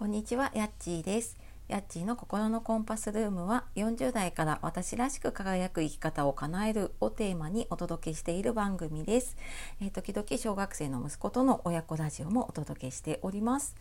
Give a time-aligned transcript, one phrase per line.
[0.00, 1.36] こんにちは、やっちーです。
[1.68, 9.36] やっちーの心のコンパスルームは40代から私らしく輝く生き方を叶えるをテーマにお届けしている番組です。
[9.78, 13.76] えー、時々小学生の息子との親子ラジオもお届けしております。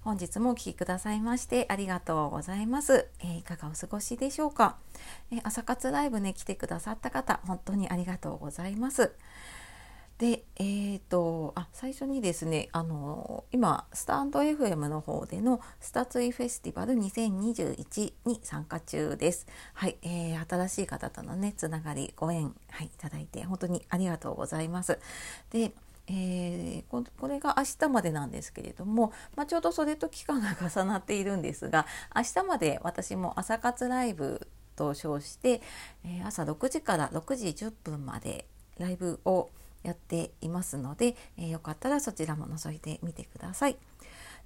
[0.00, 3.08] 本日もお聴きくださいましてありがとうございます。
[3.20, 4.78] えーいかがお過ごしでしょうか、
[5.30, 9.12] えー朝活ライブね来てくださった方本当にありがとうございます。
[10.18, 19.46] で、えー、とあ最初にですねあの今スタンド FM の方でのスタツイフェスティバル2021に参加中です。
[19.74, 24.98] はい、えー新しい方とのねつながりご縁、はい、いただいて本当にありがとうございます。
[25.50, 25.72] で
[26.06, 35.62] えーここれが明日までなんですけれども、まあ、ちょうどそれと期間が重なっているんですが明日まで私も朝活ライブと称して、
[36.04, 38.46] えー朝6時から6時10分まで
[38.78, 39.50] ライブを
[39.82, 43.76] やっていますので、えーよかったらそちらも覗いてみてください。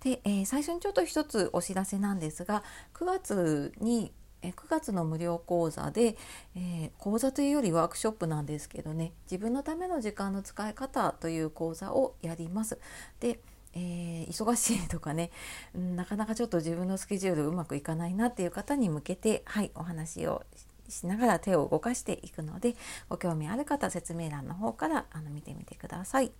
[0.00, 2.62] で、えー最初にちょっと一つお知らせなんですが
[2.94, 6.16] 9月にえ9月の無料講座で、
[6.54, 12.78] えー講座というよりワークショップなんですけどね自分のための時間の使い方という講座をやります。
[13.20, 13.40] で
[13.74, 15.30] えー忙しいとかね、
[15.74, 20.42] うんなかなかちょっと自分のスケジュールうまくいかないなっていう方に向けて、はい、お話を
[20.88, 22.74] しながら手を動かしていくので
[23.08, 26.32] ご興味ある方説明欄の方からあの見てみてください。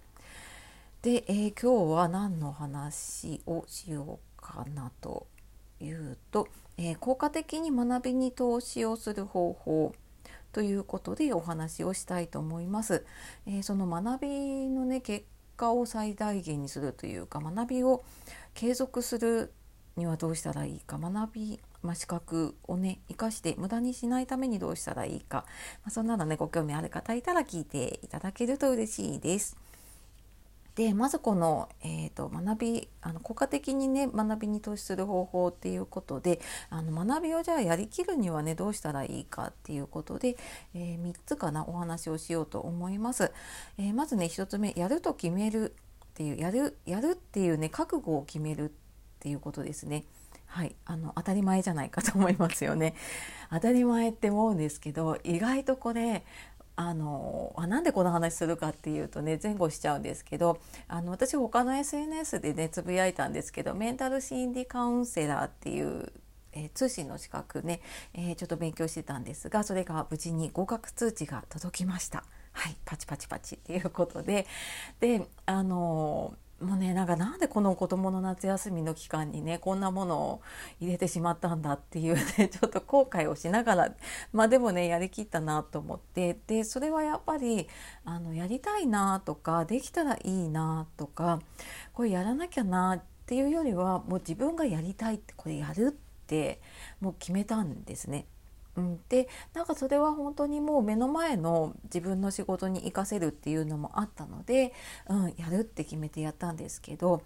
[1.03, 5.27] で、えー今日は何の話をしようかなと
[5.81, 9.95] いうと、えー効果的に学びに投資をする方法
[10.53, 13.05] ということでお話をしたいと思います。
[13.47, 18.05] えーその学びのね結果を最大限にするというか学びを
[18.55, 19.53] 継続する
[19.97, 25.45] にはどうしたらいいか学び、まあ、資格をね生かして無駄にしないためにどうしたらいいか、
[25.83, 29.57] まあ、そんなのねご興味ある方いたら聞いていただけると嬉しいです。
[30.75, 40.37] でまずこの、えー、と学びあの効果的にね学びに投資する方法っていうことであの学びをじゃあやりきるにはねどうしたらいいかっていうことで、
[40.75, 43.33] え3つかなお話をしようと思います。
[43.79, 45.75] えーまずね1つ目やると決める
[46.05, 48.73] っていうやるやるっていうね覚悟を決めるっ
[49.19, 50.05] ていうことですね。
[50.47, 52.95] はい、あの当たり前じゃないかと思いますよね。
[53.51, 56.25] 当たり前って思うんですけど意外とこれ
[56.77, 66.13] あのあなんでこの話するかっていうとね前後しちゃうんですけどあの私他の SNS でねつぶやいたんですけどメンタル心理カウンセラーっていう、
[66.53, 67.81] え通信の資格ね、
[68.15, 72.25] えーちょっと勉強してたんですがそれが無事に合格通知が届きました。
[72.53, 74.47] はい、パチパチパチっていうことで
[75.01, 80.41] であのもうねなんかなんでこの子供の夏休みの期間にねこんなものを
[80.81, 83.95] 入れてしまったんだっていうね ちょっと後悔をしながら
[84.33, 87.69] まあでもねやりきったなと思ってでそれはやっぱり
[88.07, 91.41] あのやりたいなとかできたらいいなとか
[91.93, 96.63] これやらなきゃなっていうよりはもう自分がやりたいってこれやるって
[97.01, 98.27] もう決めたんですね。
[98.77, 104.73] うん、でなんかそれは本当にもう目の前の自分の仕事に生かせるっていうのもあったので、
[105.09, 107.23] うん、やるって決めてやったんですけど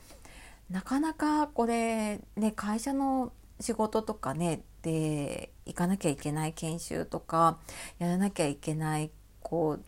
[0.70, 7.58] なかなかこれね会社の仕事とかねで行かなきゃいけない研修とか
[7.98, 9.10] やらなきゃいけない
[9.42, 9.84] こう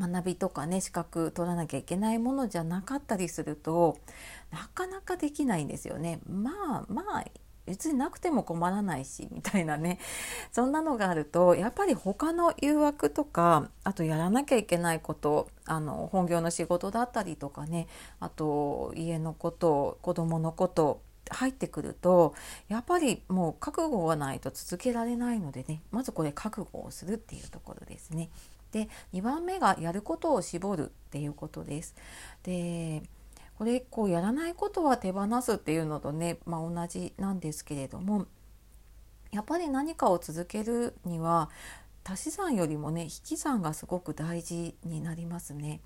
[0.00, 3.98] 学びとかね資格取らなきゃいけないものじゃなかったりすると
[4.50, 6.20] なかなかできないんですよね。
[6.28, 7.24] まあまあ
[7.66, 9.98] 別になくても困らないしみたいなね
[10.52, 17.86] そんなのがあるとやっぱり他の誘惑とかあとやらなきゃいけないことあの本業の仕事だったりとかね
[18.20, 22.34] あと家のこと子供のこと入ってくると
[22.68, 28.30] やっぱりもう覚悟がないと続けられないのでねまずこれ覚悟をするっていうところですね。
[28.72, 31.94] で2番目がやることを絞るっていうことです。
[32.42, 33.02] で
[33.58, 38.26] これこうやらないことは手放すっていうのとね、まあ、同じなんですけれども
[39.30, 41.50] やっぱり何かを続けるには
[42.04, 45.80] 足し算よりもね引き算がすごく大事になりますね。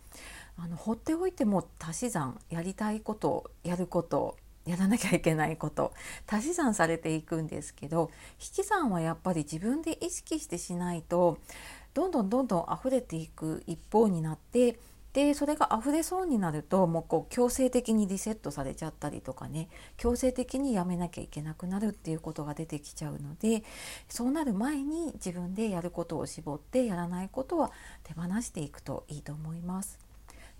[0.56, 4.36] あの放っておいても足し算やりたいことやること
[4.66, 5.94] やらなきゃいけないこと
[6.26, 8.10] 足し算されていくんですけど
[8.40, 11.38] 引き算はやっぱり自分で意識してしないと
[11.94, 14.78] どんどんどんどん溢れていく一方になって
[15.12, 23.64] でそれが溢れそうになるともうこう強制的にリセットされちゃったりとかね強制的にやめなきゃいけなくなるっていうことが出てきちゃうので
[24.08, 27.72] そうなる前に自分でやることを絞ってやらないことは
[28.04, 29.98] 手放していくといいと思います。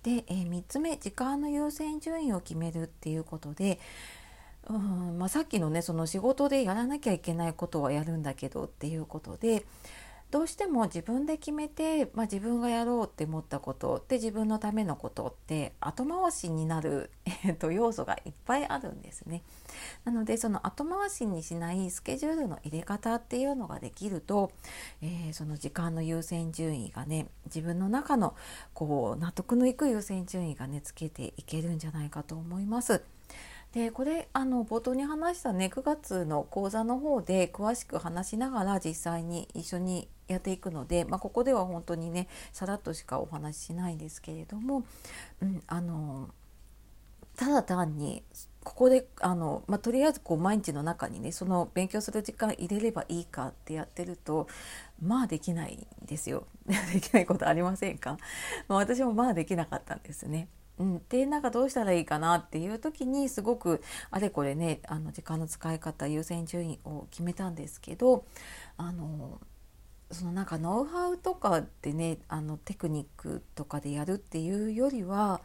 [0.03, 3.79] で、えー3つ目時間の優先順位を決めるっていうことで
[4.69, 9.65] うん、まあ、さっきのねその仕事でやらなきゃいけないことはやるんだけどっていうことで
[10.31, 17.11] どうしても自分で決めて、まあ、自分がやろうって思ったことで自分のためのことって後回しになる
[17.45, 19.43] えーと、要素がいっぱいあるんですね。
[20.05, 24.51] なのでその後回しにしないスケジュールの入れ方っていうのができると、
[25.03, 28.35] えー、その時間の優先順位がね自分の中の
[28.75, 33.03] こう納得のいく優先順位がねつけていけるんじゃないかと思います。
[33.73, 44.85] でこれあの冒頭に話したね9月の講座の方で詳しく話しながら実際に一緒にやっていくので、まあ、ここでは本当にねさらっとしかお話ししないんですけれども、
[45.43, 46.29] うん、あの
[47.37, 48.23] ただ単に
[48.65, 54.49] ここであの、まあ、とりあえずこう毎日の中にねその勉強する時間入れればいいかってやってると
[55.01, 56.47] まあできないんですよ
[56.93, 58.19] できないことありませんか、
[58.69, 60.49] まあ、私もまあできなかったんですね。
[60.79, 68.25] うん、でなんかどうしたらいいかなっていう時にすごくあれこれねあの時間の使い方優先順位を決めたんですけど
[68.77, 69.41] あの
[70.11, 75.41] そのなんかノウハウとかでねあのテクニックとかでやるっていうよりは、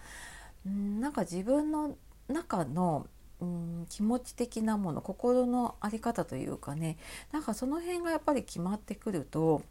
[0.65, 3.07] うん、なんか自分の中の
[3.41, 6.97] うん気持ち的なもの心の在り方というかね
[7.33, 9.61] なんかその辺がやっぱり決まってくると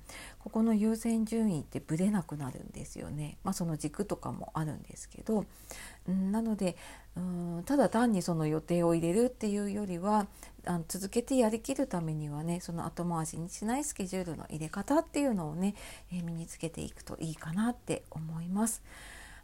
[0.40, 3.38] ここの優先順位ってぶれなくなるんですよね。
[3.44, 5.46] まあ、その軸とかもあるんですけど、
[6.10, 6.76] なので
[7.16, 10.26] うんただ単にその予定を入れるっていうよりは
[10.66, 15.74] あの続けてやりきるためにはねその後回しにしないスケジュールの入れ方っていうのをね、
[16.12, 18.82] えー、身につけていくといいかなって思います。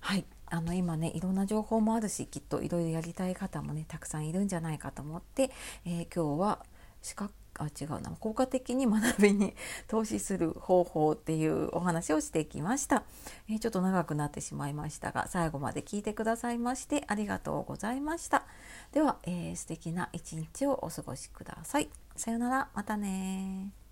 [0.01, 5.51] はいあの今ねいろんな情報もあるしきっといろいろやりたい方もねたくさんいるんじゃないかと思って、
[5.85, 6.65] えー、今日は
[7.03, 8.11] 資格あ違うな。
[8.19, 9.55] 効果的に学びに
[9.87, 13.03] 投資する方法っていうお話をしてきました、
[13.49, 18.45] えー、ちょっと長くなってしまいましたが最後まで聞いてくださいましてありがとうございました。
[18.93, 21.91] では、えー、素敵な一日をお過ごしください。
[22.17, 22.69] さようなら。
[22.75, 23.88] またね